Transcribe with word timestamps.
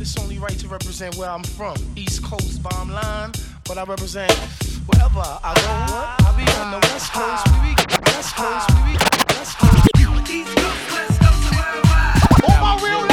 it's 0.00 0.18
only 0.18 0.38
right 0.38 0.58
to 0.58 0.68
represent 0.68 1.16
where 1.16 1.28
I'm 1.28 1.44
from. 1.44 1.76
East 1.94 2.24
Coast 2.24 2.62
bomb 2.62 2.90
line, 2.90 3.32
but 3.64 3.76
I 3.76 3.84
represent 3.84 4.32
wherever 4.86 5.20
I 5.20 5.52
go. 5.54 6.26
I 6.26 6.32
be 6.36 6.44
on 6.60 6.70
the 6.70 6.78
West 6.88 7.12
Coast, 7.12 7.46
we 7.52 7.60
be 7.60 7.74
West 8.06 8.34
Coast, 8.34 8.70
we 8.70 8.92
be 8.92 8.98
West 9.34 9.58
Coast. 9.58 9.90
East 10.30 10.56
Coast, 10.56 10.92
West 10.92 11.20
Coast, 11.20 11.52
worldwide. 11.52 12.44
All 12.48 12.60
my 12.60 12.80
real 12.82 13.09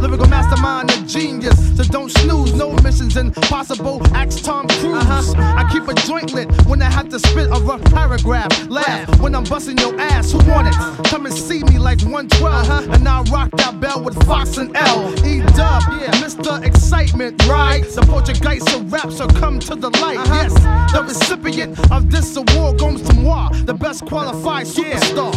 lyrical 0.00 0.28
mastermind, 0.28 0.90
a 0.90 1.02
genius. 1.06 1.58
So 1.76 1.84
don't 1.84 2.10
snooze, 2.10 2.54
no 2.54 2.72
missions 2.82 3.16
impossible. 3.16 4.00
Ask 4.14 4.44
Tom 4.44 4.68
Cruise. 4.68 5.04
Uh-huh. 5.04 5.56
I 5.56 5.68
keep 5.72 5.88
a 5.88 5.94
joint 6.06 6.32
lit 6.32 6.50
when 6.66 6.82
I 6.82 6.90
have 6.90 7.08
to 7.10 7.18
spit 7.18 7.48
a 7.48 7.60
rough 7.60 7.82
paragraph. 7.84 8.68
Laugh 8.68 9.20
when 9.20 9.34
I'm 9.34 9.44
busting 9.44 9.78
your 9.78 9.98
ass. 10.00 10.32
Who 10.32 10.38
want 10.50 10.68
it? 10.68 10.74
Come 11.08 11.26
and 11.26 11.34
see 11.34 11.62
me 11.64 11.78
like 11.78 12.00
112. 12.02 12.44
Uh-huh. 12.44 12.92
And 12.92 13.08
I 13.08 13.22
rock 13.22 13.50
that 13.56 13.80
bell 13.80 14.02
with 14.02 14.22
Fox 14.26 14.56
and 14.56 14.76
L. 14.76 15.12
E 15.26 15.40
dub, 15.56 15.82
yeah, 16.00 16.10
Mr. 16.22 16.62
Excitement, 16.64 17.42
right? 17.46 17.84
The 17.84 18.02
Portuguese 18.02 18.66
of 18.74 18.92
rap, 18.92 19.10
so 19.10 19.26
come 19.26 19.58
to 19.60 19.74
the 19.74 19.90
light. 20.00 20.18
Uh-huh. 20.18 20.34
Yes, 20.42 20.92
the 20.92 21.02
recipient 21.02 21.90
of 21.90 22.10
this 22.10 22.36
award 22.36 22.78
goes 22.78 23.02
to 23.02 23.14
moi, 23.14 23.50
the 23.64 23.74
best 23.74 24.06
qualified 24.06 24.66
superstar. 24.66 25.32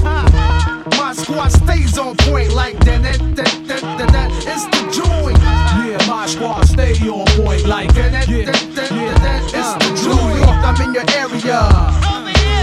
My 0.97 1.13
squad 1.13 1.49
stays 1.49 1.97
on 1.97 2.15
point 2.17 2.53
like 2.53 2.77
that. 2.85 3.01
that, 3.03 3.35
that, 3.35 3.67
that, 3.67 3.81
that, 3.97 4.11
that. 4.11 4.42
It's 4.45 4.65
the 4.65 4.81
joint. 4.91 5.37
Yeah, 5.39 6.05
my 6.07 6.25
squad 6.25 6.63
stay 6.67 6.93
on 7.07 7.25
point 7.37 7.65
like 7.65 7.93
that. 7.93 8.11
that, 8.11 8.27
that. 8.27 9.41
It's 9.53 9.73
the 9.73 9.89
joint. 10.03 10.19
New 10.19 10.37
York, 10.43 10.63
I'm 10.63 10.81
in 10.81 10.93
your 10.93 11.05
area. 11.15 11.59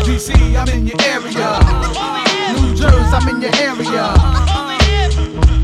DC, 0.04 0.34
I'm 0.56 0.68
in 0.68 0.86
your 0.86 1.00
area. 1.02 1.60
New 2.60 2.74
Jersey, 2.76 3.14
I'm 3.16 3.28
in 3.28 3.40
your 3.40 3.54
area. 3.56 4.49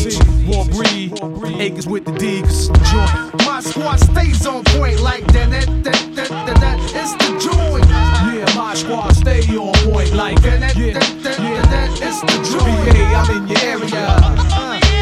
siege. 0.00 0.18
War 0.48 0.64
breed, 0.66 1.12
acres 1.60 1.86
with 1.86 2.04
the 2.04 2.12
D, 2.12 2.42
'cause 2.42 2.68
joint. 2.90 3.46
My 3.46 3.60
squad 3.60 3.98
stays 4.00 4.46
on 4.46 4.64
point 4.64 5.00
like 5.00 5.24
that. 5.32 5.50
that, 5.50 5.66
that, 5.84 6.16
that, 6.16 6.28
that, 6.46 6.60
that. 6.60 6.78
It's 6.94 7.12
the 7.22 7.30
joint. 7.38 7.86
Yeah, 7.88 8.56
my 8.56 8.74
squad 8.74 9.12
stay 9.16 9.42
on 9.56 9.74
point 9.84 10.12
like 10.14 10.40
that. 10.42 10.60
that, 10.60 10.76
Yeah, 10.76 10.94
that, 10.94 11.22
that, 11.22 11.36
that, 11.36 11.70
that. 11.70 11.90
It's 12.02 12.20
the 12.20 12.36
joint. 12.50 12.84
BA, 12.86 13.04
I'm 13.20 13.30
in 13.36 13.48
your 13.48 13.60
area. 13.62 14.06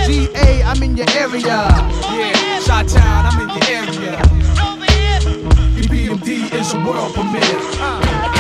GA, 0.07 0.63
I'm 0.65 0.83
in 0.83 0.97
your 0.97 1.11
area. 1.17 1.59
Yeah, 2.19 2.61
Shot 2.61 2.89
Town, 2.89 3.27
I'm 3.27 3.41
in 3.43 3.49
your 3.57 3.67
area. 3.79 4.19
EPMD 5.79 6.53
is 6.53 6.75
a 6.75 6.79
world 6.85 7.15
premiere. 7.15 7.59
simple 8.09 8.38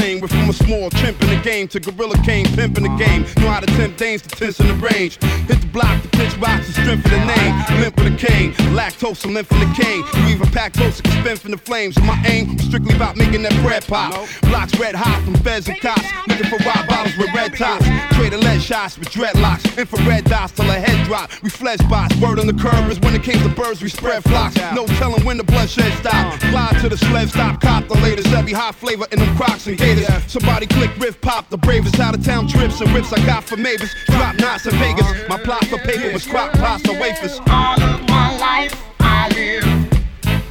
and. 0.00 0.20
We're 0.20 0.28
from 0.28 0.50
a 0.50 0.52
small 0.52 0.90
chimp 0.90 1.20
in 1.22 1.30
the 1.30 1.40
game 1.42 1.68
to 1.68 1.80
gorilla 1.80 2.16
king, 2.24 2.44
pimp 2.54 2.76
in 2.76 2.84
the 2.84 2.96
game. 2.96 3.22
Know 3.38 3.50
how 3.50 3.60
to 3.60 3.66
tempt 3.66 3.98
dames 3.98 4.22
to 4.22 4.28
tense 4.28 4.60
in 4.60 4.68
the 4.68 4.74
range. 4.74 5.22
Hit 5.46 5.60
the 5.60 5.68
block, 5.72 6.00
the 6.02 6.08
pitch 6.08 6.38
box, 6.40 6.66
the 6.66 6.72
strength 6.72 7.04
of 7.04 7.10
the 7.10 7.24
name. 7.24 7.80
Limp 7.80 7.96
with 7.96 8.14
a 8.14 8.16
cane, 8.16 8.52
lactose, 8.74 9.24
and 9.24 9.34
limp 9.34 9.50
in 9.52 9.60
the 9.60 9.74
cane. 9.74 10.04
You 10.14 10.34
even 10.34 10.48
pack 10.50 10.72
close 10.74 11.00
to 11.00 11.10
spin 11.10 11.36
from 11.36 11.50
the 11.52 11.58
flames. 11.58 11.98
My 12.00 12.20
aim 12.26 12.56
was 12.56 12.64
strictly 12.64 12.94
about 12.94 13.16
making 13.16 13.42
that 13.42 13.54
bread 13.62 13.86
pop. 13.86 14.12
Blocks 14.42 14.78
red 14.78 14.94
hot 14.94 15.22
from 15.24 15.34
feds 15.42 15.68
and 15.68 15.80
cops. 15.80 16.06
Looking 16.28 16.46
for 16.46 16.58
rock 16.64 16.88
bottles 16.88 17.16
with 17.16 17.32
red 17.34 17.56
tops 17.56 17.86
spray 18.26 18.38
the 18.38 18.44
lead 18.44 18.62
shots 18.62 18.98
with 18.98 19.10
dreadlocks. 19.10 19.78
Infrared 19.78 20.24
dots 20.24 20.52
till 20.52 20.64
her 20.64 20.80
head 20.80 21.06
drop. 21.06 21.30
We 21.42 21.50
flesh 21.50 21.78
bots. 21.88 22.14
Word 22.16 22.38
on 22.38 22.46
the 22.46 22.54
curb 22.54 22.90
is 22.90 22.98
when 23.00 23.14
it 23.14 23.22
came 23.22 23.40
to 23.42 23.48
birds, 23.48 23.82
we 23.82 23.88
spread 23.88 24.22
flocks. 24.24 24.56
No 24.74 24.86
telling 24.98 25.24
when 25.24 25.36
the 25.36 25.44
bloodshed 25.44 25.92
stop. 25.98 26.38
Glide 26.40 26.80
to 26.80 26.88
the 26.88 26.96
sled, 26.96 27.28
stop, 27.28 27.60
cop 27.60 27.88
the 27.88 27.94
latest. 27.94 28.28
Every 28.28 28.52
hot 28.52 28.74
flavor 28.74 29.06
in 29.12 29.18
them 29.18 29.36
crocs 29.36 29.66
and 29.66 29.78
haters. 29.78 30.08
Somebody 30.26 30.66
click 30.66 30.90
riff 30.98 31.20
pop, 31.20 31.48
the 31.50 31.58
bravest 31.58 31.98
out 32.00 32.14
of 32.14 32.24
town 32.24 32.48
trips 32.48 32.80
and 32.80 32.92
rips 32.92 33.12
I 33.12 33.24
got 33.26 33.44
for 33.44 33.56
Mavis. 33.56 33.94
Drop 34.06 34.36
knots 34.36 34.66
in 34.66 34.74
Vegas. 34.76 35.06
My 35.28 35.38
plot 35.38 35.64
for 35.66 35.78
paper 35.78 36.12
was 36.12 36.26
crock 36.26 36.52
pots 36.52 36.88
or 36.88 36.98
wafers. 37.00 37.38
All 37.48 37.80
of 37.80 38.08
my 38.08 38.36
life 38.38 38.82
I 39.00 39.28
live. 39.28 39.64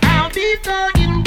I'll 0.04 0.30
be 0.30 0.56
30 0.64 1.25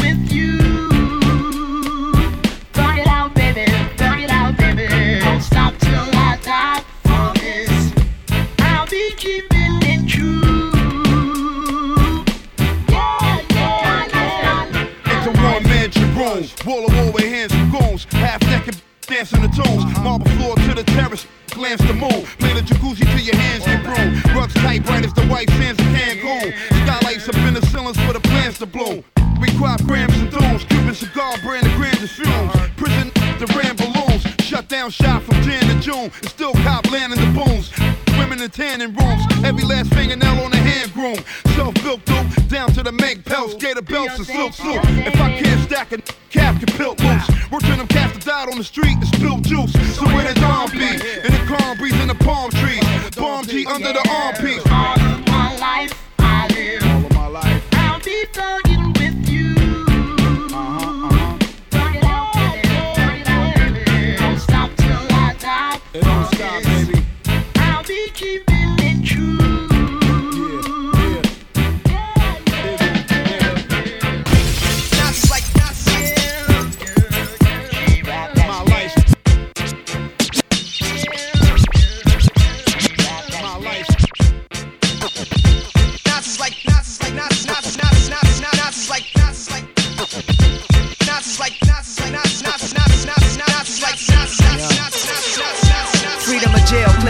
room. 16.34 16.44
Wall 16.66 16.86
to 16.86 16.94
wall 16.94 17.12
with 17.12 17.24
hands 17.24 17.52
and 17.52 17.72
goons. 17.72 18.04
Half 18.10 18.42
naked 18.42 18.80
dancing 19.06 19.42
in 19.42 19.50
the 19.50 19.56
tunes. 19.56 19.84
Marble 20.00 20.28
floor 20.32 20.56
to 20.56 20.74
the 20.74 20.84
terrace. 20.84 21.26
Glance 21.50 21.80
the 21.82 21.94
moon. 21.94 22.24
Play 22.38 22.54
the 22.54 22.60
jacuzzi 22.60 23.04
till 23.04 23.20
your 23.20 23.36
hands 23.36 23.64
get 23.64 23.82
brune. 23.82 24.36
Rugs 24.36 24.54
tight, 24.54 24.84
bright 24.84 25.04
as 25.04 25.12
the 25.14 25.26
white 25.26 25.50
sands 25.50 25.80
of 25.80 25.86
Cancun. 25.86 26.52
Skylights 26.84 27.28
up 27.28 27.36
in 27.36 27.54
the 27.54 27.64
ceilings 27.66 27.98
for 28.04 28.12
the 28.12 28.20
plants 28.20 28.58
to 28.58 28.66
bloom. 28.66 29.04
We 29.40 29.48
crop 29.56 29.82
grams 29.84 30.16
and 30.18 30.30
dunes. 30.30 30.64
Cuban 30.64 30.94
cigar 30.94 31.36
brand 31.42 31.66
the 31.66 31.74
grandest 31.76 32.14
fumes. 32.14 32.52
Prison 32.76 33.10
the 33.38 33.46
ram 33.56 33.76
balloons. 33.76 34.22
Shut 34.42 34.68
down 34.68 34.90
shop 34.90 35.22
from 35.22 35.40
Jan 35.42 35.62
to 35.68 35.80
June. 35.80 36.10
And 36.20 36.28
still 36.28 36.52
cop 36.64 36.90
land 36.90 37.12
in 37.12 37.18
the 37.18 37.32
booms. 37.38 37.72
Women 38.18 38.42
in 38.42 38.50
tanning 38.50 38.94
rooms. 38.94 39.22
Every 39.44 39.64
last 39.64 39.94
fingernail 39.94 40.44
on 40.44 40.50
the 40.50 40.56
hand 40.56 40.92
groom. 40.92 41.18
Self 41.54 41.74
built 41.82 42.02
through. 42.02 42.37
Down 42.58 42.72
to 42.72 42.82
the 42.82 42.90
make 42.90 43.24
pelts. 43.24 43.54
Gator 43.54 43.82
belts 43.82 44.18
and 44.18 44.26
silk 44.26 44.52
suit. 44.52 44.82
If 45.06 45.14
I 45.20 45.38
can't 45.38 45.62
stack 45.62 45.92
a 45.92 45.98
cap, 46.28 46.58
can 46.58 46.66
pilt 46.76 46.98
loose. 46.98 47.28
Work 47.52 47.62
to 47.62 47.76
them 47.76 47.86
cats 47.86 48.14
that 48.14 48.24
died 48.24 48.48
on 48.48 48.58
the 48.58 48.64
street 48.64 48.96
and 48.98 49.06
spilled 49.06 49.44
juice. 49.44 49.70
So 49.94 50.04
where 50.06 50.26
the 50.26 50.34
dawn 50.40 50.68
be? 50.72 50.82
In 50.82 51.30
the 51.38 51.44
calm 51.46 51.78
breeze 51.78 51.94
in 52.00 52.08
the 52.08 52.16
palm 52.16 52.50
trees. 52.50 52.82
Bomb 53.14 53.46
G 53.46 53.64
under 53.64 53.92
the 53.92 54.02
armpiece. 54.10 54.67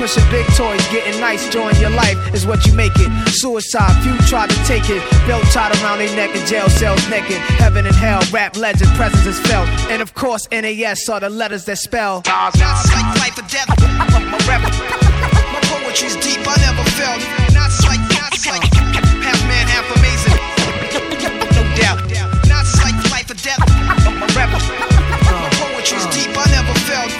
Pushing 0.00 0.24
big 0.30 0.46
toys, 0.56 0.80
getting 0.88 1.20
nice. 1.20 1.46
Join 1.50 1.76
your 1.76 1.90
life 1.90 2.16
is 2.32 2.46
what 2.46 2.64
you 2.64 2.72
make 2.72 2.96
it. 2.96 3.10
Suicide, 3.28 3.92
few 4.02 4.16
try 4.28 4.46
to 4.46 4.56
take 4.64 4.88
it. 4.88 5.04
Belt 5.28 5.44
tied 5.52 5.76
around 5.76 5.98
their 5.98 6.08
neck 6.16 6.34
in 6.34 6.40
jail 6.46 6.70
cells 6.70 7.06
naked. 7.10 7.36
Heaven 7.60 7.84
and 7.84 7.94
hell, 7.94 8.22
rap 8.32 8.56
legend, 8.56 8.90
presence 8.96 9.26
is 9.26 9.38
felt. 9.40 9.68
And 9.92 10.00
of 10.00 10.14
course, 10.14 10.48
NAS 10.50 11.06
are 11.10 11.20
the 11.20 11.28
letters 11.28 11.66
that 11.66 11.76
spell. 11.76 12.22
Nas 12.24 12.54
is 12.56 12.92
like 12.96 13.12
life 13.20 13.36
or 13.36 13.44
death. 13.52 13.68
My 14.32 14.40
rap, 14.48 14.64
my 15.52 15.60
poetry's 15.68 16.16
deep. 16.16 16.40
I 16.48 16.56
never 16.64 16.84
felt. 16.96 17.20
Nas 17.52 17.76
is 17.76 17.84
like 17.84 18.00
Nas 18.08 18.40
is 18.40 18.46
like 18.48 18.64
half 19.20 19.36
man, 19.52 19.68
half 19.68 19.84
amazing. 20.00 20.32
No 21.52 21.62
doubt. 21.76 22.00
Nas 22.48 22.72
is 22.72 22.80
like 22.80 22.96
life 23.12 23.28
or 23.28 23.36
death. 23.36 23.60
My 24.16 24.26
rap, 24.32 24.48
my 24.48 25.50
poetry's 25.60 26.06
deep. 26.16 26.32
I 26.32 26.48
never 26.56 26.72
felt. 26.88 27.19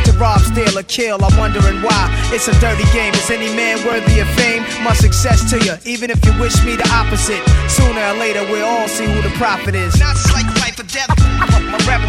Rob, 0.21 0.37
steal, 0.41 0.77
or 0.77 0.83
kill, 0.83 1.17
I'm 1.25 1.35
wondering 1.35 1.81
why. 1.81 2.05
It's 2.29 2.47
a 2.47 2.53
dirty 2.61 2.85
game. 2.93 3.11
Is 3.17 3.31
any 3.31 3.49
man 3.57 3.81
worthy 3.81 4.19
of 4.19 4.29
fame? 4.37 4.61
My 4.85 4.93
success 4.93 5.49
to 5.49 5.57
you, 5.57 5.73
even 5.83 6.11
if 6.11 6.23
you 6.23 6.31
wish 6.39 6.53
me 6.63 6.75
the 6.75 6.85
opposite. 6.93 7.41
Sooner 7.65 8.05
or 8.05 8.13
later, 8.21 8.45
we'll 8.45 8.63
all 8.63 8.87
see 8.87 9.09
who 9.09 9.19
the 9.23 9.33
prophet 9.41 9.73
is. 9.73 9.97
Nas 9.97 10.21
is 10.21 10.31
like 10.31 10.45
life 10.61 10.77
or 10.77 10.85
death. 10.85 11.09
My 11.73 11.81
rap, 11.89 12.05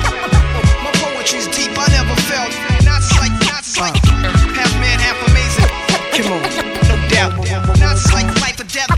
my 0.85 0.93
poetry's 1.01 1.49
deep. 1.57 1.73
I 1.73 1.89
never 1.89 2.13
felt. 2.29 2.53
Nas 2.85 3.01
is 3.01 3.17
like 3.17 3.33
Nas 3.49 3.65
is 3.65 3.79
uh. 3.81 3.89
like 3.89 3.97
half 4.61 4.73
man, 4.77 5.01
half 5.01 5.17
amazing. 5.33 5.73
Come 6.13 6.37
on. 6.37 6.45
No 6.93 6.97
doubt. 7.09 7.33
Nas 7.81 8.05
is 8.05 8.13
like 8.13 8.29
life 8.45 8.61
or 8.61 8.69
death. 8.69 8.93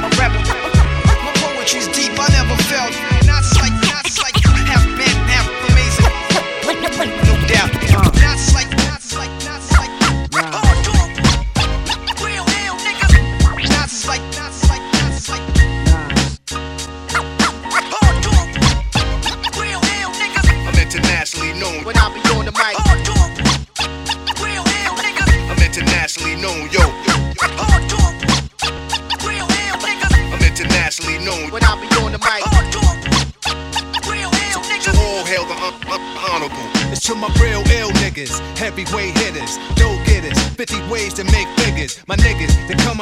My 0.00 0.08
rap, 0.16 0.32
my 1.04 1.32
poetry's 1.36 1.86
deep. 1.88 2.03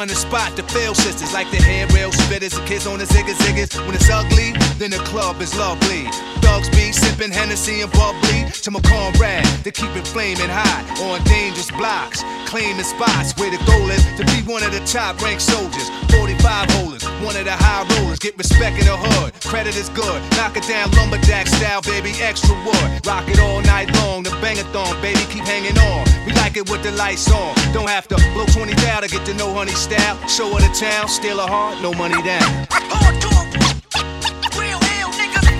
On 0.03 0.09
the 0.09 0.15
spot 0.15 0.51
to 0.57 0.63
fail 0.63 0.93
sisters 0.93 1.31
like 1.31 1.49
the 1.49 1.55
hair 1.63 1.87
rail 1.95 2.11
spitters, 2.11 2.51
the 2.51 2.65
kids 2.65 2.85
on 2.85 2.99
the 2.99 3.05
ziggas 3.05 3.39
ziggas. 3.39 3.71
When 3.87 3.95
it's 3.95 4.09
ugly, 4.09 4.51
then 4.75 4.91
the 4.91 4.99
club 5.07 5.39
is 5.39 5.55
lovely. 5.57 6.03
Thugs 6.43 6.67
be 6.75 6.91
sipping 6.91 7.31
Hennessy 7.31 7.79
and 7.79 7.91
bubbly 7.93 8.51
to 8.51 8.69
my 8.71 8.81
comrade 8.81 9.47
to 9.63 9.71
keep 9.71 9.95
it 9.95 10.05
flaming 10.05 10.51
hot 10.51 10.83
on 10.99 11.23
dangerous 11.23 11.71
blocks, 11.71 12.21
claiming 12.51 12.83
spots 12.83 13.31
where 13.39 13.49
the 13.49 13.63
goal 13.63 13.87
is 13.95 14.03
to 14.19 14.27
be 14.27 14.43
one 14.43 14.61
of 14.61 14.73
the 14.75 14.83
top 14.83 15.21
ranked 15.21 15.41
soldiers. 15.41 15.87
45 16.11 16.69
holders, 16.75 17.03
one 17.23 17.37
of 17.39 17.45
the 17.45 17.55
high 17.55 17.87
rollers, 17.95 18.19
get 18.19 18.37
respect 18.37 18.75
in 18.77 18.85
the 18.85 18.97
hood. 18.97 19.31
Credit 19.47 19.75
is 19.75 19.87
good, 19.95 20.19
knock 20.35 20.57
it 20.57 20.67
down 20.67 20.91
lumberjack 20.99 21.47
style, 21.47 21.81
baby, 21.81 22.11
extra 22.19 22.53
wood. 22.67 23.07
Rock 23.07 23.23
it 23.29 23.39
all 23.39 23.61
night 23.61 23.87
long, 24.03 24.23
the 24.23 24.35
bangathon, 24.43 24.99
baby, 25.01 25.23
keep 25.31 25.47
hanging 25.47 25.77
on. 25.79 26.03
We 26.27 26.33
like 26.33 26.57
it 26.57 26.69
with 26.69 26.83
the 26.83 26.91
lights 26.91 27.31
on. 27.31 27.55
Don't 27.71 27.89
have 27.89 28.07
to 28.09 28.15
blow 28.35 28.45
20 28.45 28.73
down 28.83 29.01
to 29.03 29.07
get 29.07 29.25
to 29.27 29.33
know 29.35 29.53
honey 29.53 29.71
style. 29.71 29.92
Show 29.93 30.49
her 30.49 30.59
the 30.59 30.73
town, 30.73 31.07
steal 31.07 31.39
a 31.39 31.45
heart, 31.45 31.79
no 31.83 31.93
money 31.93 32.19
down. 32.23 32.41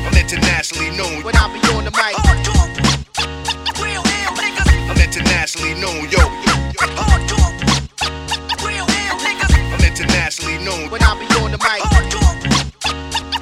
I'm 0.01 0.17
internationally 0.17 0.89
known. 0.97 1.21
When 1.23 1.35
I 1.35 1.47
be 1.53 1.59
on 1.69 1.85
the 1.85 1.91
mic. 1.91 2.17
I'm 4.89 4.97
internationally 4.97 5.75
known, 5.79 6.09
yo. 6.09 6.17
I'm 9.69 9.85
internationally 9.85 10.57
known. 10.65 10.89
When 10.89 11.03
I 11.03 11.13
be 11.19 11.25
on 11.37 11.51
the 11.51 11.59
mic. 11.59 11.83
Hardcore, 11.85 12.33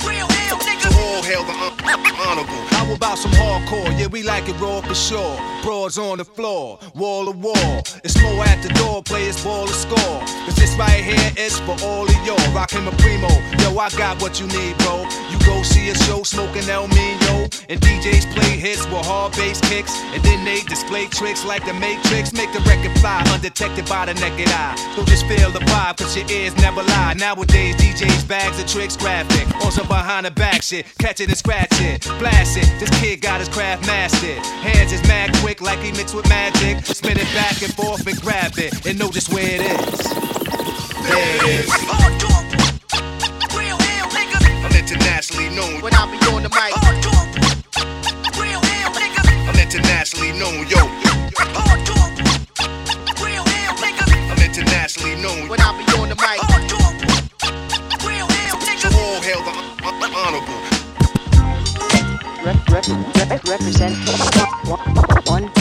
real 0.05 0.27
hell, 0.27 0.59
So 0.59 0.89
all 0.89 1.23
hail 1.23 1.43
the 1.45 1.53
un- 1.53 1.79
honorable. 2.19 2.70
About 2.95 3.17
some 3.17 3.31
hardcore? 3.31 3.87
Yeah, 3.97 4.07
we 4.07 4.21
like 4.23 4.49
it 4.49 4.59
raw 4.59 4.81
for 4.81 4.93
sure. 4.93 5.37
Broads 5.63 5.97
on 5.97 6.17
the 6.17 6.25
floor, 6.25 6.77
wall 6.93 7.25
to 7.25 7.31
wall. 7.31 7.81
It's 8.03 8.19
more 8.21 8.43
at 8.43 8.61
the 8.61 8.69
door, 8.73 9.01
players 9.03 9.41
ball 9.43 9.65
to 9.65 9.73
score. 9.73 10.19
Cause 10.45 10.55
this 10.55 10.75
right 10.75 11.03
here 11.03 11.31
is 11.37 11.59
for 11.59 11.75
all 11.83 12.03
of 12.03 12.25
y'all. 12.25 12.53
Rockin' 12.53 12.83
my 12.83 12.91
primo. 12.97 13.29
Yo, 13.61 13.77
I 13.77 13.89
got 13.97 14.21
what 14.21 14.39
you 14.39 14.47
need, 14.47 14.77
bro. 14.79 15.07
You 15.29 15.39
go 15.45 15.63
see 15.63 15.89
a 15.89 15.95
show 15.95 16.23
smoking 16.23 16.67
El 16.69 16.87
Mino. 16.89 17.47
And 17.69 17.79
DJs 17.79 18.33
play 18.35 18.57
hits 18.57 18.85
with 18.87 19.05
hard 19.05 19.31
bass 19.33 19.61
kicks. 19.61 19.95
And 20.13 20.21
then 20.23 20.43
they 20.43 20.61
display 20.61 21.07
tricks 21.07 21.45
like 21.45 21.65
the 21.65 21.73
Matrix. 21.73 22.33
Make 22.33 22.51
the 22.51 22.59
record 22.67 22.97
fly 22.99 23.23
undetected 23.33 23.87
by 23.87 24.05
the 24.05 24.13
naked 24.15 24.49
eye. 24.49 24.75
Don't 24.95 25.07
just 25.07 25.25
feel 25.27 25.49
the 25.51 25.59
vibe, 25.59 25.97
cause 25.97 26.17
your 26.17 26.29
ears 26.29 26.55
never 26.57 26.83
lie. 26.83 27.13
Nowadays, 27.17 27.75
DJs 27.75 28.27
bags 28.27 28.59
of 28.59 28.67
tricks 28.67 28.97
graphic. 28.97 29.47
On 29.63 29.71
some 29.71 29.87
behind 29.87 30.25
the 30.25 30.31
back 30.31 30.61
shit. 30.61 30.85
Catch 30.99 31.21
it 31.21 31.29
and 31.29 31.37
scratch 31.37 31.79
it. 31.79 32.03
Blast 32.19 32.57
it. 32.57 32.80
This 32.81 32.89
kid 32.99 33.21
got 33.21 33.39
his 33.39 33.47
craft 33.47 33.85
mastered. 33.85 34.43
Hands 34.65 34.91
is 34.91 35.03
mad 35.07 35.31
quick 35.35 35.61
like 35.61 35.77
he 35.77 35.91
mixed 35.91 36.15
with 36.15 36.27
magic. 36.27 36.83
Spin 36.83 37.15
it 37.15 37.31
back 37.31 37.61
and 37.61 37.71
forth 37.75 38.07
and 38.07 38.19
grab 38.19 38.57
it. 38.57 38.87
And 38.87 38.97
know 38.97 39.11
just 39.11 39.31
where 39.31 39.45
it 39.45 39.61
is. 39.61 39.99
There 41.05 41.35
it 41.37 41.43
is. 41.61 41.69
I'm 44.65 44.73
internationally 44.73 45.49
known. 45.55 45.81
When 45.81 45.93
I 45.93 46.09
be 46.09 46.17
on 46.33 46.41
the 46.41 46.49
mic. 46.49 46.73
I'm 49.45 49.59
internationally 49.59 50.31
known, 50.39 50.65
yo. 50.65 50.89
I'm 54.25 54.41
internationally 54.41 55.21
known. 55.21 55.49
When 55.49 55.61
I 55.61 55.77
be 55.77 55.90
represent. 62.43 63.95
One, 65.27 65.51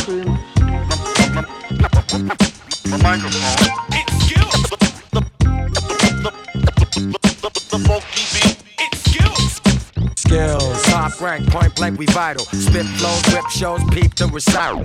Skills, 10.30 10.82
top 10.84 11.20
rank, 11.20 11.50
point 11.50 11.74
blank, 11.74 11.98
we 11.98 12.06
vital. 12.06 12.44
Spit 12.44 12.86
flows, 12.86 13.34
rip 13.34 13.48
shows, 13.48 13.80
peep 13.90 14.14
the 14.14 14.28
recital. 14.28 14.84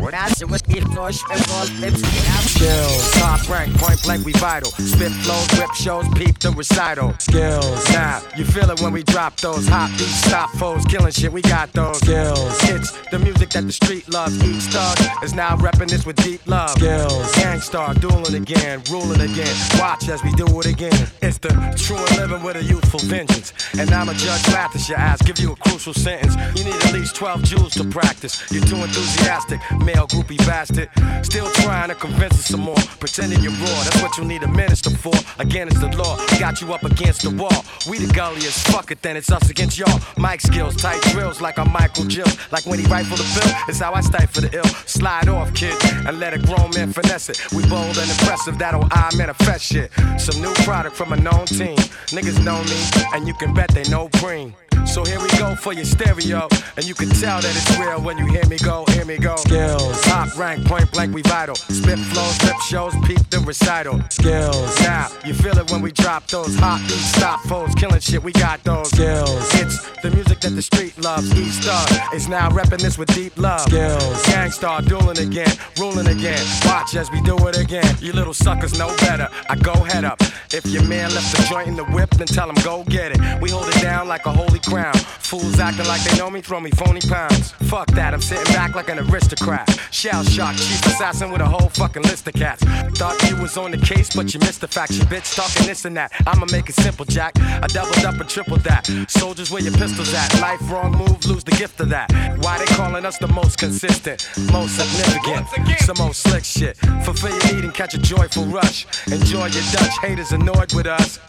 Skills, 2.41 3.11
top 3.11 3.47
rank, 3.47 3.77
point 3.77 4.01
blank, 4.01 4.25
we 4.25 4.31
vital. 4.33 4.71
Spit 4.71 5.11
flows, 5.11 5.59
rip 5.59 5.71
shows, 5.75 6.07
peep 6.15 6.39
the 6.39 6.49
recital. 6.49 7.13
Skills, 7.19 7.87
now 7.91 8.23
you 8.35 8.43
feel 8.43 8.71
it 8.71 8.81
when 8.81 8.91
we 8.91 9.03
drop 9.03 9.37
those 9.37 9.67
hot 9.67 9.91
beats, 9.91 10.15
stop 10.25 10.49
foes, 10.53 10.83
killing 10.85 11.11
shit. 11.11 11.31
We 11.31 11.43
got 11.43 11.71
those 11.73 11.99
skills. 11.99 12.57
It's 12.63 12.91
the 13.11 13.19
music 13.19 13.51
that 13.51 13.65
the 13.67 13.71
street 13.71 14.09
loves. 14.09 14.43
Each 14.43 14.63
thug 14.73 15.23
is 15.23 15.35
now 15.35 15.57
repping 15.57 15.89
this 15.91 16.07
with 16.07 16.15
deep 16.23 16.41
love. 16.47 16.71
Skills, 16.71 17.35
Gang 17.35 17.59
Starr, 17.59 17.93
dueling 17.93 18.33
again, 18.33 18.81
ruling 18.89 19.21
again. 19.21 19.55
Watch 19.77 20.09
as 20.09 20.23
we 20.23 20.31
do 20.31 20.47
it 20.59 20.65
again. 20.65 21.07
It's 21.21 21.37
the 21.37 21.49
true 21.77 21.97
and 21.97 22.17
living 22.17 22.41
with 22.41 22.55
a 22.55 22.63
youthful 22.63 23.01
vengeance. 23.01 23.53
And 23.77 23.91
I'm 23.91 24.09
a 24.09 24.15
judge, 24.15 24.47
laugh 24.47 24.75
at 24.75 24.89
your 24.89 24.97
ass, 24.97 25.21
give 25.21 25.34
you 25.39 25.51
a 25.53 25.55
crucial 25.55 25.93
sentence. 25.93 26.35
You 26.57 26.65
need 26.65 26.75
at 26.75 26.93
least 26.93 27.15
12 27.15 27.43
jewels 27.43 27.73
to 27.75 27.83
practice. 27.85 28.41
You're 28.51 28.63
too 28.65 28.77
enthusiastic, 28.77 29.59
male 29.83 30.07
groupie 30.07 30.37
bastard. 30.45 30.89
Still 31.25 31.49
trying 31.63 31.89
to 31.89 31.95
convince 31.95 32.33
us 32.33 32.45
some 32.45 32.61
more. 32.61 32.77
Pretending 32.99 33.41
you're 33.41 33.51
raw, 33.53 33.83
that's 33.83 34.01
what 34.01 34.17
you 34.17 34.23
need 34.23 34.43
a 34.43 34.47
minister 34.47 34.89
for. 34.89 35.13
Again, 35.39 35.67
it's 35.67 35.79
the 35.79 35.89
law, 35.97 36.17
got 36.39 36.61
you 36.61 36.73
up 36.73 36.83
against 36.83 37.23
the 37.23 37.31
wall. 37.31 37.65
We 37.89 37.99
the 37.99 38.11
gulliest, 38.13 38.67
fuck 38.67 38.91
it, 38.91 39.01
then 39.01 39.17
it's 39.17 39.31
us 39.31 39.49
against 39.49 39.77
y'all. 39.77 39.99
Mike 40.17 40.41
skills, 40.41 40.75
tight 40.75 41.01
drills 41.11 41.41
like 41.41 41.57
I'm 41.59 41.71
Michael 41.71 42.05
Jill. 42.05 42.27
Like 42.51 42.65
when 42.65 42.79
he 42.79 42.85
rifle 42.85 43.17
the 43.17 43.27
bill, 43.39 43.53
it's 43.67 43.79
how 43.79 43.93
I 43.93 44.01
stifle 44.01 44.41
the 44.41 44.55
ill. 44.55 44.65
Slide 44.85 45.27
off, 45.29 45.53
kid, 45.53 45.75
and 46.07 46.19
let 46.19 46.33
a 46.33 46.39
grown 46.39 46.71
man 46.75 46.91
finesse 46.93 47.29
it. 47.29 47.39
We 47.53 47.67
bold 47.67 47.97
and 47.97 48.09
impressive, 48.09 48.57
that'll 48.57 48.87
I 48.91 49.09
manifest 49.15 49.65
shit. 49.65 49.91
Some 50.17 50.41
new 50.41 50.53
product 50.65 50.95
from 50.95 51.13
a 51.13 51.17
known 51.17 51.45
team. 51.45 51.77
Niggas 52.15 52.43
know 52.43 52.61
me, 52.63 53.07
and 53.13 53.27
you 53.27 53.33
can 53.33 53.53
bet 53.53 53.69
they 53.69 53.83
know 53.89 54.09
Preem. 54.09 54.53
So 54.85 55.03
here 55.03 55.19
we 55.19 55.29
go 55.37 55.55
for 55.55 55.73
your 55.73 55.85
stereo, 55.85 56.47
and 56.77 56.85
you 56.85 56.93
can 56.93 57.09
tell 57.09 57.41
that 57.41 57.51
it's 57.55 57.77
real 57.77 58.01
when 58.01 58.17
you 58.17 58.25
hear 58.27 58.45
me 58.47 58.57
go, 58.57 58.85
hear 58.89 59.05
me 59.05 59.17
go. 59.17 59.35
Skills, 59.37 60.01
top 60.01 60.37
rank, 60.37 60.65
point 60.65 60.91
blank, 60.91 61.13
we 61.13 61.21
vital. 61.23 61.55
Spit 61.55 61.99
flows, 61.99 62.43
rip 62.43 62.59
shows, 62.61 62.93
peep 63.05 63.29
the 63.29 63.39
recital. 63.39 64.01
Skills, 64.09 64.79
now 64.81 65.07
you 65.25 65.33
feel 65.33 65.57
it 65.57 65.69
when 65.71 65.81
we 65.81 65.91
drop 65.91 66.27
those 66.27 66.55
hot 66.57 66.79
stop 66.89 67.39
foes, 67.41 67.73
killing 67.75 67.99
shit. 67.99 68.23
We 68.23 68.31
got 68.31 68.63
those 68.63 68.89
skills. 68.89 69.53
It's 69.55 69.79
the 70.01 70.11
music 70.11 70.39
that 70.41 70.51
the 70.51 70.61
street 70.61 70.97
loves. 70.97 71.31
Each 71.33 71.53
thug 71.65 72.13
is 72.13 72.27
now 72.27 72.49
repping 72.49 72.79
this 72.79 72.97
with 72.97 73.13
deep 73.13 73.37
love. 73.37 73.61
Skills, 73.61 74.25
Gang 74.27 74.51
Starr, 74.51 74.81
dueling 74.81 75.17
again, 75.17 75.51
ruling 75.79 76.07
again. 76.07 76.43
Watch 76.65 76.95
as 76.95 77.11
we 77.11 77.21
do 77.21 77.35
it 77.47 77.57
again. 77.57 77.95
You 78.01 78.13
little 78.13 78.33
suckers 78.33 78.77
know 78.77 78.95
better. 78.97 79.29
I 79.49 79.55
go 79.55 79.73
head 79.73 80.03
up. 80.03 80.21
If 80.53 80.65
your 80.67 80.83
man 80.83 81.13
left 81.13 81.35
the 81.35 81.43
joint 81.49 81.67
in 81.67 81.75
the 81.75 81.85
whip, 81.85 82.09
then 82.11 82.27
tell 82.27 82.49
him 82.49 82.55
go 82.63 82.83
get 82.85 83.11
it. 83.11 83.41
We 83.41 83.49
hold 83.49 83.67
it 83.67 83.81
down 83.81 84.07
like 84.07 84.25
a 84.25 84.31
holy 84.31 84.59
crown. 84.65 84.93
Fools 84.95 85.59
acting 85.59 85.87
like 85.87 86.03
they 86.03 86.17
know 86.17 86.29
me, 86.29 86.41
throw 86.41 86.59
me 86.59 86.71
phony 86.71 87.01
pounds. 87.01 87.51
Fuck 87.69 87.87
that, 87.91 88.13
I'm 88.13 88.21
sitting 88.21 88.51
back 88.53 88.75
like 88.75 88.89
an 88.89 88.99
aristocrat. 88.99 89.67
Shell 89.91 90.23
shock, 90.23 90.55
chief 90.55 90.85
assassin 90.85 91.31
with 91.31 91.41
a 91.41 91.45
whole 91.45 91.69
fucking 91.69 92.03
list 92.03 92.27
of 92.27 92.33
cats. 92.33 92.63
Thought 92.97 93.21
you 93.29 93.41
was 93.41 93.57
on 93.57 93.71
the 93.71 93.77
case, 93.77 94.15
but 94.15 94.33
you 94.33 94.39
missed 94.41 94.61
the 94.61 94.67
facts. 94.67 94.97
You 94.97 95.03
bitch 95.05 95.35
talking 95.35 95.67
this 95.67 95.85
and 95.85 95.95
that. 95.97 96.11
I'ma 96.27 96.45
make 96.51 96.69
it 96.69 96.75
simple, 96.75 97.05
Jack. 97.05 97.33
I 97.39 97.67
doubled 97.67 98.05
up 98.05 98.19
and 98.19 98.29
tripled 98.29 98.61
that. 98.61 98.87
Soldiers, 99.09 99.51
where 99.51 99.61
your 99.61 99.73
pistols 99.73 100.13
at? 100.13 100.33
Life 100.39 100.61
wrong 100.69 100.91
move, 100.91 101.25
lose 101.25 101.43
the 101.43 101.55
gift 101.55 101.79
of 101.79 101.89
that. 101.89 102.11
Why 102.39 102.57
they 102.57 102.65
calling 102.65 103.05
us 103.05 103.17
the 103.17 103.27
most 103.27 103.57
consistent, 103.57 104.27
most 104.51 104.77
significant, 104.77 105.47
some 105.79 105.99
old 105.99 106.15
slick 106.15 106.43
shit. 106.43 106.77
Fulfill 107.03 107.31
your 107.31 107.55
need 107.55 107.63
and 107.63 107.73
catch 107.73 107.93
a 107.93 107.97
joyful 107.97 108.45
rush. 108.45 108.85
Enjoy 109.07 109.45
your 109.47 109.63
Dutch, 109.71 109.97
haters 110.01 110.31
annoyed 110.31 110.73
with 110.73 110.87
us. 110.87 111.19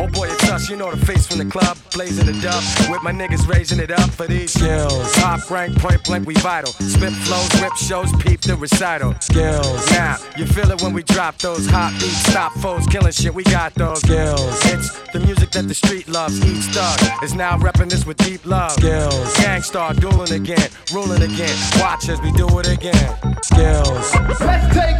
Oh 0.00 0.08
boy, 0.08 0.28
it's 0.30 0.48
us, 0.48 0.70
you 0.70 0.76
know 0.76 0.90
the 0.90 1.04
face 1.04 1.26
from 1.26 1.36
the 1.36 1.44
club, 1.44 1.76
blazing 1.92 2.24
the 2.24 2.32
dub. 2.40 2.64
With 2.90 3.02
my 3.02 3.12
niggas 3.12 3.46
raising 3.46 3.78
it 3.78 3.90
up 3.90 4.08
for 4.08 4.26
these 4.26 4.50
skills. 4.50 5.12
Top 5.12 5.50
rank, 5.50 5.76
point 5.76 6.02
blank, 6.04 6.26
we 6.26 6.32
vital. 6.36 6.72
Spit 6.72 7.12
flows, 7.12 7.60
rip 7.60 7.76
shows, 7.76 8.10
peep 8.16 8.40
the 8.40 8.56
recital. 8.56 9.14
Skills. 9.20 9.90
Now, 9.90 10.16
you 10.38 10.46
feel 10.46 10.70
it 10.70 10.80
when 10.80 10.94
we 10.94 11.02
drop 11.02 11.36
those 11.36 11.66
hot 11.66 11.92
beats, 12.00 12.16
stop 12.16 12.54
foes, 12.54 12.86
killing 12.86 13.12
shit, 13.12 13.34
we 13.34 13.44
got 13.44 13.74
those 13.74 14.00
skills. 14.00 14.58
It's 14.72 14.98
the 15.12 15.20
music 15.20 15.50
that 15.50 15.68
the 15.68 15.74
street 15.74 16.08
loves. 16.08 16.40
Each 16.46 16.64
thug 16.72 17.22
is 17.22 17.34
now 17.34 17.58
repping 17.58 17.90
this 17.90 18.06
with 18.06 18.16
deep 18.16 18.46
love. 18.46 18.72
Skills. 18.72 19.36
Gang 19.36 19.60
Starr, 19.60 19.92
dueling 19.92 20.32
again, 20.32 20.70
ruling 20.94 21.20
again. 21.20 21.54
Watch 21.76 22.08
as 22.08 22.18
we 22.22 22.32
do 22.32 22.48
it 22.58 22.68
again. 22.68 23.18
Skills. 23.42 24.14
Let's 24.40 24.74
take 24.74 24.96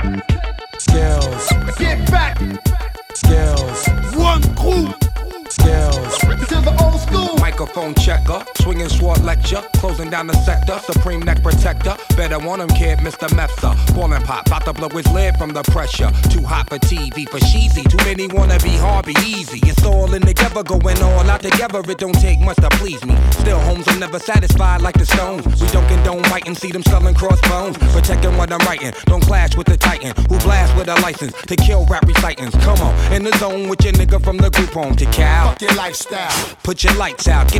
Skills. 0.78 1.48
get 1.78 2.10
back 2.10 2.38
Skills. 3.14 3.99
Crew 4.56 4.88
Skills. 5.50 6.19
Microphone 7.70 7.94
checker. 8.02 8.44
Swinging 8.56 8.88
sword 8.88 9.22
lecture, 9.22 9.62
closing 9.74 10.10
down 10.10 10.26
the 10.26 10.34
sector. 10.44 10.76
Supreme 10.80 11.20
neck 11.20 11.40
protector. 11.40 11.96
Better 12.16 12.38
want 12.40 12.62
him, 12.62 12.68
kid, 12.68 12.98
Mr. 12.98 13.28
Mepsa. 13.28 13.76
Ballin' 13.94 14.22
pop, 14.22 14.46
about 14.48 14.64
to 14.64 14.72
blow 14.72 14.88
his 14.88 15.06
lid 15.12 15.36
from 15.36 15.50
the 15.50 15.62
pressure. 15.62 16.10
Too 16.30 16.42
hot 16.42 16.68
for 16.68 16.78
TV, 16.78 17.28
for 17.28 17.38
cheesy. 17.38 17.84
Too 17.84 17.96
many 17.98 18.26
wanna 18.26 18.58
be 18.58 18.70
hard, 18.76 19.06
be 19.06 19.14
easy. 19.24 19.60
It's 19.62 19.84
all 19.84 20.12
in 20.12 20.22
together, 20.22 20.64
going 20.64 21.00
all 21.00 21.30
out 21.30 21.42
together. 21.42 21.80
It 21.88 21.98
don't 21.98 22.20
take 22.20 22.40
much 22.40 22.56
to 22.56 22.68
please 22.70 23.04
me. 23.04 23.16
Still, 23.38 23.60
homes 23.60 23.86
are 23.86 23.98
never 23.98 24.18
satisfied 24.18 24.82
like 24.82 24.98
the 24.98 25.06
stones. 25.06 25.46
We 25.62 25.68
don't 25.68 25.86
condone 25.86 26.22
writing, 26.22 26.56
see 26.56 26.72
them 26.72 26.82
selling 26.82 27.14
crossbones. 27.14 27.78
Protecting 27.94 28.36
what 28.36 28.52
I'm 28.52 28.66
writing. 28.66 28.92
Don't 29.06 29.22
clash 29.22 29.56
with 29.56 29.68
the 29.68 29.76
titan 29.76 30.12
who 30.28 30.38
blast 30.40 30.76
with 30.76 30.88
a 30.88 31.00
license 31.02 31.34
to 31.46 31.54
kill 31.54 31.86
rap 31.86 32.04
recitants. 32.04 32.56
Come 32.64 32.80
on, 32.80 33.12
in 33.12 33.22
the 33.22 33.36
zone 33.38 33.68
with 33.68 33.84
your 33.84 33.92
nigga 33.92 34.20
from 34.22 34.38
the 34.38 34.50
group 34.50 34.70
home 34.70 34.96
to 34.96 35.06
Cal. 35.06 35.50
Fuck 35.50 35.62
your 35.62 35.74
lifestyle. 35.74 36.56
Put 36.64 36.82
your 36.82 36.94
lights 36.94 37.28
out, 37.28 37.50
get 37.52 37.59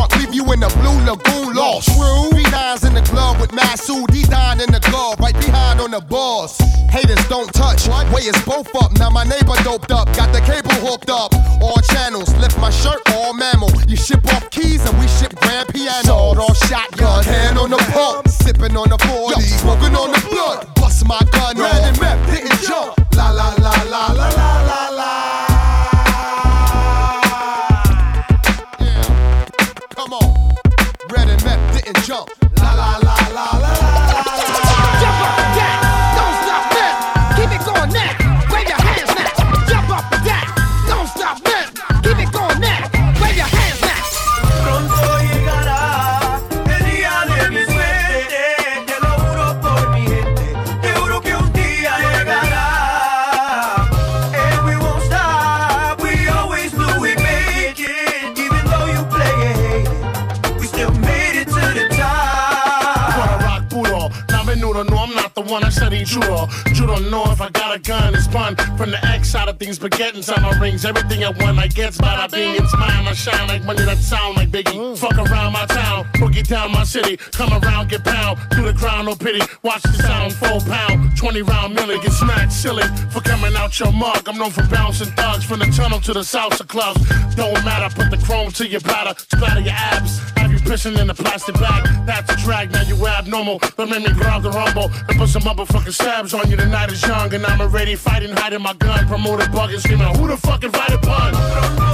leave 0.17 0.33
you 0.33 0.51
in 0.53 0.59
the 0.59 0.69
blue 0.79 0.97
lagoon 1.05 1.55
lost. 1.55 1.89
True. 1.93 2.29
B9's 2.31 2.83
in 2.83 2.93
the 2.93 3.01
club 3.01 3.39
with 3.39 3.51
Masu, 3.51 4.05
D9 4.07 4.63
in 4.63 4.71
the 4.71 4.79
glove, 4.89 5.19
right 5.19 5.35
behind 5.35 5.79
on 5.81 5.91
the 5.91 6.01
boss. 6.01 6.57
Haters 6.89 7.23
don't 7.27 7.51
touch, 7.53 7.87
way 8.13 8.21
is 8.21 8.39
both 8.43 8.73
up. 8.75 8.91
Now 8.97 9.09
my 9.09 9.23
neighbor 9.23 9.55
doped 9.63 9.91
up, 9.91 10.07
got 10.15 10.33
the 10.33 10.41
cable 10.41 10.75
hooked 10.83 11.09
up. 11.09 11.33
All 11.61 11.79
channels, 11.93 12.33
lift 12.37 12.57
my 12.59 12.69
shirt, 12.69 13.01
all 13.13 13.33
mammal. 13.33 13.71
You 13.87 13.95
ship 13.95 14.25
off 14.33 14.49
keys 14.49 14.83
and 14.87 14.97
we 14.99 15.07
ship 15.07 15.35
grand 15.35 15.69
piano. 15.69 16.03
Sawed 16.03 16.37
off 16.37 16.57
shotgun, 16.67 17.23
hand 17.23 17.57
on 17.57 17.69
the 17.69 17.81
pump, 17.93 18.27
sipping 18.27 18.75
on 18.75 18.89
the 18.89 18.97
40, 18.97 19.41
smoking 19.41 19.95
on 19.95 20.11
the 20.11 20.21
blood. 20.29 20.67
Bust 20.75 21.05
my 21.07 21.19
gun, 21.31 21.57
red 21.57 21.90
one 65.51 65.65
I 65.65 65.69
said 65.69 65.91
he 65.91 66.05
judo. 66.05 66.47
You 66.73 66.87
don't 66.87 67.11
know 67.11 67.29
if 67.29 67.41
I 67.41 67.49
got 67.49 67.75
a 67.75 67.79
gun, 67.79 68.15
it's 68.15 68.27
fun. 68.27 68.55
From 68.77 68.89
the 68.89 69.05
X 69.05 69.31
side 69.31 69.49
of 69.49 69.59
things, 69.59 69.77
but 69.77 69.91
getting 69.91 70.17
inside 70.17 70.41
my 70.41 70.57
rings. 70.57 70.85
Everything 70.85 71.25
I 71.25 71.29
want, 71.29 71.59
I 71.59 71.67
get, 71.67 71.93
bada 71.93 72.31
bing, 72.31 72.55
it's 72.55 72.73
mine. 72.73 73.05
I 73.05 73.13
shine 73.13 73.47
like 73.49 73.63
money 73.65 73.83
that 73.83 73.97
sound 73.97 74.37
like 74.37 74.49
Biggie. 74.49 74.79
Mm. 74.79 74.97
Fuck 74.97 75.17
around 75.17 75.51
my 75.51 75.65
town, 75.65 76.05
boogie 76.15 76.47
down 76.47 76.71
my 76.71 76.85
city. 76.85 77.17
Come 77.17 77.51
around, 77.51 77.89
get 77.89 78.03
pound, 78.05 78.39
do 78.51 78.63
the 78.63 78.73
crown, 78.73 79.05
no 79.05 79.15
pity. 79.15 79.41
Watch 79.61 79.83
the 79.83 79.93
sound, 80.07 80.33
full 80.33 80.61
pound. 80.61 81.17
20 81.17 81.41
round 81.41 81.75
milli, 81.75 82.01
get 82.01 82.13
smacked 82.13 82.53
silly 82.53 82.83
for 83.11 83.19
coming 83.19 83.53
out 83.55 83.77
your 83.77 83.91
mug. 83.91 84.23
I'm 84.27 84.37
known 84.37 84.51
for 84.51 84.65
bouncing 84.67 85.11
thugs 85.15 85.43
from 85.43 85.59
the 85.59 85.65
tunnel 85.65 85.99
to 85.99 86.13
the 86.13 86.21
salsa 86.21 86.65
clubs. 86.65 87.01
Don't 87.35 87.53
matter, 87.65 87.93
put 87.93 88.09
the 88.09 88.23
chrome 88.25 88.51
to 88.51 88.65
your 88.65 88.81
bladder, 88.81 89.13
splatter 89.17 89.59
your 89.59 89.73
abs. 89.75 90.21
Pissing 90.61 90.99
in 90.99 91.09
a 91.09 91.13
plastic 91.13 91.55
bag? 91.55 91.87
That's 92.05 92.31
a 92.31 92.37
drag, 92.37 92.71
now 92.71 92.83
you 92.83 92.95
abnormal. 93.05 93.59
Don't 93.77 93.89
make 93.89 94.03
me 94.07 94.13
grab 94.13 94.43
the 94.43 94.51
rumble 94.51 94.89
and 95.07 95.17
put 95.17 95.29
some 95.29 95.43
motherfucking 95.43 95.93
stabs 95.93 96.33
on 96.33 96.49
you. 96.49 96.57
The 96.57 96.65
night 96.65 96.91
is 96.91 97.01
young 97.01 97.33
and 97.33 97.45
I'm 97.45 97.61
already 97.61 97.95
fighting, 97.95 98.31
hiding 98.31 98.61
my 98.61 98.73
gun. 98.73 99.07
Promoter 99.07 99.45
bugging, 99.45 99.79
screaming, 99.79 100.15
who 100.15 100.27
the 100.27 100.37
fuck 100.37 100.63
invited 100.63 101.01
pun? 101.01 101.90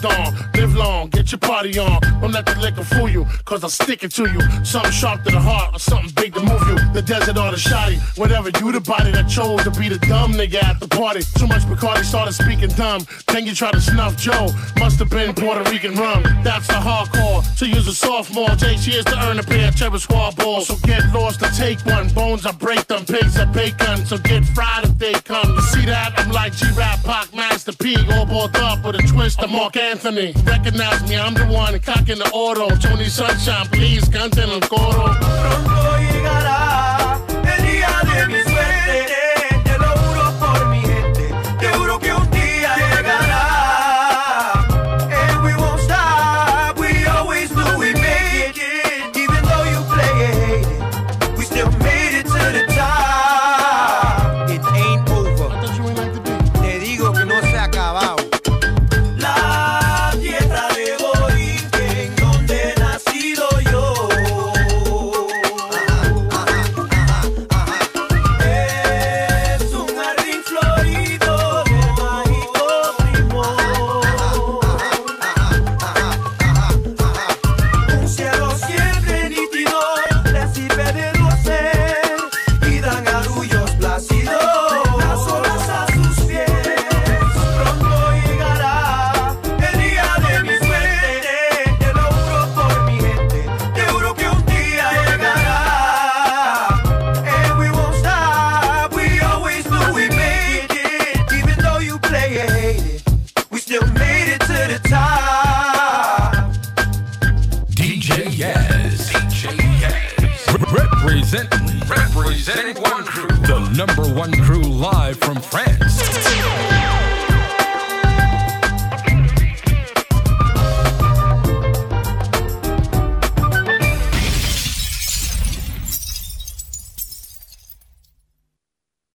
Dawn. 0.00 0.34
Live 0.54 0.74
long, 0.74 1.08
get 1.10 1.30
your 1.30 1.38
party 1.38 1.78
on. 1.78 2.00
Don't 2.20 2.32
let 2.32 2.46
the 2.46 2.58
liquor 2.60 2.84
fool 2.84 3.08
you, 3.08 3.26
cause 3.44 3.64
I'll 3.64 3.70
stick 3.70 4.04
it 4.04 4.12
to 4.12 4.28
you. 4.30 4.40
Something 4.64 4.92
sharp 4.92 5.24
to 5.24 5.30
the 5.30 5.40
heart, 5.40 5.74
or 5.74 5.78
something 5.78 6.12
big 6.14 6.34
to 6.34 6.40
move 6.40 6.62
you. 6.68 6.76
The 6.92 7.02
desert 7.02 7.36
or 7.38 7.50
the 7.50 7.56
shoddy, 7.56 7.96
whatever. 8.16 8.50
You 8.60 8.72
the 8.72 8.80
body 8.80 9.10
that 9.12 9.28
chose 9.28 9.62
to 9.64 9.70
be 9.70 9.88
the 9.88 9.98
dumb 10.06 10.32
nigga 10.32 10.62
at 10.62 10.80
the 10.80 10.88
party. 10.88 11.22
Too 11.38 11.46
much 11.46 11.62
Bacardi 11.62 12.04
started 12.04 12.34
speaking 12.34 12.68
dumb. 12.70 13.06
Then 13.26 13.46
you 13.46 13.54
try 13.54 13.70
to 13.72 13.80
snuff 13.80 14.16
Joe. 14.16 14.50
Must 14.78 14.98
have 14.98 15.10
been 15.10 15.34
Puerto 15.34 15.68
Rican 15.70 15.94
rum. 15.94 16.22
That's 16.44 16.66
the 16.66 16.74
hardcore. 16.74 17.40
To 17.58 17.66
use 17.66 17.88
a 17.88 17.94
sophomore, 17.94 18.50
takes 18.56 18.86
years 18.86 19.04
to 19.06 19.16
earn 19.26 19.38
a 19.38 19.42
pair 19.42 19.68
of 19.68 19.76
Terror 19.76 19.98
Squad 19.98 20.36
balls. 20.36 20.68
So 20.68 20.76
get 20.84 21.02
lost 21.12 21.40
to 21.40 21.50
take 21.56 21.84
one. 21.86 22.08
Bones, 22.10 22.44
I 22.44 22.52
break 22.52 22.86
them. 22.86 23.04
Pigs, 23.06 23.38
I 23.38 23.46
bacon. 23.46 24.04
So 24.04 24.18
get 24.18 24.44
fried 24.44 24.84
if 24.84 24.98
they 24.98 25.14
come. 25.14 25.48
You 25.48 25.62
see 25.62 25.86
that? 25.86 26.12
I'm 26.18 26.30
like 26.30 26.52
G-Rap, 26.52 27.02
Pac, 27.02 27.34
Master 27.34 27.72
P. 27.72 27.96
All 28.12 28.26
balled 28.26 28.56
up 28.56 28.84
with 28.84 28.96
a 28.96 29.02
twist 29.08 29.40
of 29.40 29.50
Marc 29.50 29.76
Anthony. 29.76 30.34
Recognize 30.44 31.08
me, 31.08 31.16
I'm 31.16 31.34
the 31.34 31.46
one 31.46 31.74
cocking 32.10 32.18
the 32.18 32.30
auto. 32.32 32.68
Tony 32.76 33.08
Sunshine, 33.08 33.68
please, 33.68 34.08
canten 34.08 34.50
el 34.50 34.60
coro. 34.68 35.16
Pronto 35.20 35.98
llegará 35.98 36.89